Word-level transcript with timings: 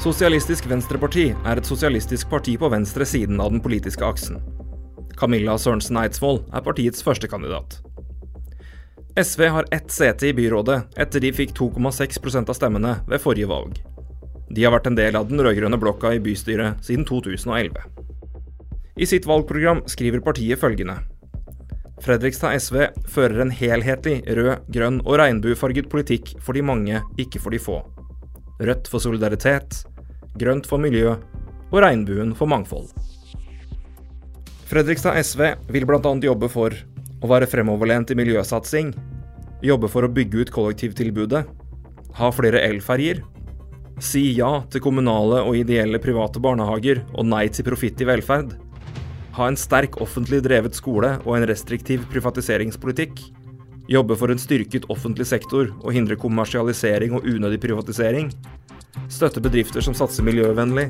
Sosialistisk 0.00 0.64
Venstreparti 0.64 1.26
er 1.44 1.58
et 1.60 1.66
sosialistisk 1.68 2.30
parti 2.30 2.54
på 2.56 2.70
venstre 2.72 3.04
siden 3.04 3.36
av 3.36 3.50
den 3.52 3.60
politiske 3.60 4.06
aksen. 4.06 4.38
Camilla 5.20 5.58
Sørensen 5.60 5.98
Eidsvoll 6.00 6.40
er 6.56 6.64
partiets 6.64 7.04
førstekandidat. 7.04 7.76
SV 9.20 9.44
har 9.52 9.68
ett 9.76 9.92
sete 9.92 10.30
i 10.30 10.32
byrådet 10.32 10.96
etter 11.04 11.20
de 11.20 11.34
fikk 11.36 11.52
2,6% 11.58 12.48
av 12.48 12.56
stemmene 12.56 12.94
ved 13.12 13.20
forrige 13.20 13.52
valg. 13.52 13.76
De 14.48 14.64
har 14.64 14.72
vært 14.72 14.88
en 14.88 14.96
del 14.96 15.20
av 15.20 15.28
den 15.28 15.44
rød-grønne 15.44 15.82
blokka 15.84 16.14
i 16.16 16.24
bystyret 16.24 16.80
siden 16.80 17.04
2011. 17.04 17.76
I 18.96 19.12
sitt 19.12 19.28
valgprogram 19.28 19.84
skriver 19.84 20.24
partiet 20.24 20.64
følgende. 20.64 20.96
Fredrikstad 22.00 22.56
SV 22.56 22.86
fører 23.04 23.44
en 23.44 23.52
helhetlig 23.52 24.22
rød, 24.24 24.64
grønn 24.72 25.02
og 25.04 25.20
regnbuefarget 25.20 25.92
politikk 25.92 26.38
for 26.40 26.56
de 26.56 26.64
mange, 26.64 27.04
ikke 27.20 27.36
for 27.36 27.52
de 27.52 27.60
få. 27.60 27.82
Rødt 28.60 28.90
for 28.92 29.00
solidaritet, 29.00 29.82
grønt 30.40 30.66
for 30.68 30.82
miljø 30.82 31.14
og 31.70 31.78
regnbuen 31.80 32.34
for 32.36 32.50
mangfold. 32.50 32.90
Fredrikstad 34.70 35.16
SV 35.24 35.46
vil 35.72 35.86
bl.a. 35.88 36.12
jobbe 36.22 36.50
for 36.52 36.74
å 37.20 37.30
være 37.30 37.48
fremoverlent 37.50 38.12
i 38.12 38.18
miljøsatsing, 38.20 38.92
jobbe 39.64 39.88
for 39.90 40.06
å 40.06 40.12
bygge 40.12 40.44
ut 40.44 40.52
kollektivtilbudet, 40.54 41.42
ha 42.20 42.30
flere 42.34 42.62
elferjer, 42.68 43.22
si 44.00 44.22
ja 44.36 44.60
til 44.72 44.84
kommunale 44.84 45.42
og 45.44 45.58
ideelle 45.58 46.00
private 46.02 46.40
barnehager 46.42 47.02
og 47.14 47.26
nei 47.28 47.46
til 47.52 47.66
profitt 47.66 48.00
i 48.00 48.08
velferd, 48.08 48.54
ha 49.36 49.48
en 49.48 49.58
sterk 49.58 50.00
offentlig 50.04 50.40
drevet 50.44 50.76
skole 50.76 51.16
og 51.24 51.36
en 51.36 51.46
restriktiv 51.48 52.06
privatiseringspolitikk, 52.12 53.20
jobbe 53.90 54.16
for 54.18 54.30
en 54.30 54.40
styrket 54.40 54.86
offentlig 54.92 55.26
sektor 55.28 55.70
og 55.80 55.92
hindre 55.94 56.18
kommersialisering 56.18 57.14
og 57.16 57.26
unødig 57.26 57.60
privatisering, 57.62 58.30
støtte 59.10 59.42
bedrifter 59.42 59.84
som 59.84 59.96
satser 59.96 60.24
miljøvennlig, 60.26 60.88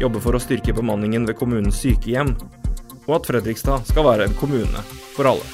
jobbe 0.00 0.20
for 0.20 0.36
å 0.36 0.40
styrke 0.42 0.74
bemanningen 0.76 1.26
ved 1.28 1.38
kommunens 1.40 1.80
sykehjem, 1.80 2.34
og 3.06 3.12
at 3.20 3.30
Fredrikstad 3.30 3.86
skal 3.88 4.06
være 4.06 4.28
en 4.28 4.36
kommune 4.40 4.82
for 5.16 5.30
alle. 5.30 5.46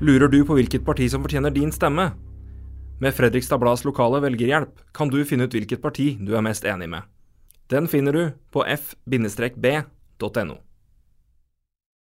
Lurer 0.00 0.30
du 0.32 0.38
på 0.48 0.56
hvilket 0.56 0.84
parti 0.86 1.10
som 1.12 1.20
fortjener 1.20 1.52
din 1.52 1.72
stemme? 1.74 2.06
Med 3.00 3.12
Fredrikstad 3.16 3.60
Blads 3.60 3.84
lokale 3.84 4.22
velgerhjelp 4.24 4.80
kan 4.96 5.12
du 5.12 5.18
finne 5.28 5.44
ut 5.44 5.52
hvilket 5.56 5.82
parti 5.82 6.14
du 6.20 6.32
er 6.36 6.44
mest 6.44 6.64
enig 6.64 6.88
med. 6.88 7.04
Den 7.68 7.86
finner 7.88 8.16
du 8.16 8.22
på 8.52 8.64
f-b.no. 8.64 10.56